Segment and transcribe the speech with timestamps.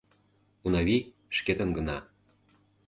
[0.65, 1.01] Унавий
[1.37, 1.97] шкетын гына.